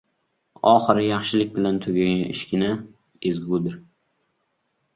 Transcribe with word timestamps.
•Oxiri 0.69 1.03
yaxshilik 1.07 1.51
bilan 1.59 1.77
tugagan 1.85 2.25
ishgina 2.37 2.73
ezgudir. 3.33 3.79